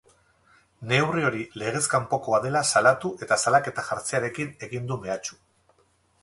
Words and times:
Neurri 0.91 1.25
hori 1.27 1.43
legez 1.63 1.81
kanpokoa 1.95 2.39
dela 2.45 2.63
salatu 2.71 3.11
eta 3.27 3.39
salaketa 3.45 3.85
jartzearekin 3.91 4.51
egin 4.71 4.91
du 4.93 4.99
mehatxu. 5.05 5.41